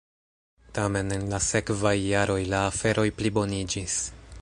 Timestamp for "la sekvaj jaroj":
1.33-2.41